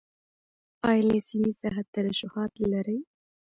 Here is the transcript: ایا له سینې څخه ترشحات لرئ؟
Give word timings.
ایا 0.89 1.03
له 1.09 1.17
سینې 1.27 1.51
څخه 1.61 1.81
ترشحات 1.95 2.53
لرئ؟ 2.71 2.99